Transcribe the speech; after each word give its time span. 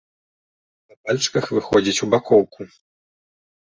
На 0.93 0.97
пальчыках 1.03 1.45
выходзіць 1.59 2.03
у 2.09 2.13
бакоўку. 2.17 2.61